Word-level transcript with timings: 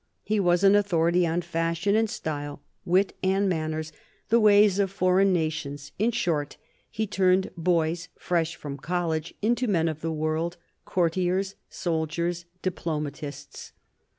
He 0.23 0.39
was 0.39 0.63
an 0.63 0.73
authority 0.75 1.27
on 1.27 1.43
fashion 1.43 1.95
and 1.95 2.09
style, 2.09 2.63
wit 2.85 3.13
and 3.21 3.47
manners, 3.47 3.91
EARLY 3.91 3.91
YEARS 3.91 4.29
21 4.29 4.29
the 4.29 4.39
ways 4.39 4.79
of 4.79 4.89
foreign 4.91 5.31
nations; 5.31 5.91
in 5.99 6.09
short, 6.11 6.57
he 6.89 7.05
turned 7.05 7.51
boys 7.55 8.09
fresh 8.17 8.55
from 8.55 8.77
college 8.79 9.35
into 9.43 9.67
men 9.67 9.87
of 9.87 10.01
the 10.01 10.11
world, 10.11 10.57
courtiers, 10.85 11.53
soldiers, 11.69 12.45
diplomatists. 12.63 13.73